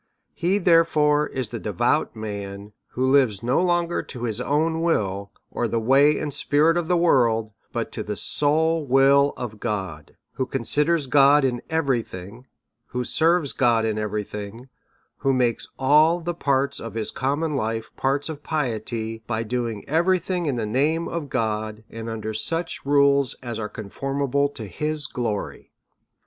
[0.33, 5.67] He, therefore, is the devout man, who lives no longer to his own will, or
[5.67, 10.47] the way and spirit of the world, but to the sole will of God; who
[10.47, 12.47] considers God in every thing,
[12.87, 14.69] who serves God in every thing,
[15.17, 20.17] who makes all the parts of his common life parts of piety, by doing every
[20.17, 25.05] thing in the name of God, and under such rules as are conformable to his
[25.05, 25.69] glory.